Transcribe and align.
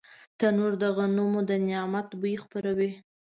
تنور 0.39 0.73
د 0.83 0.83
غنمو 0.95 1.39
د 1.49 1.51
نعمت 1.67 2.07
بوی 2.19 2.35
خپروي 2.43 2.91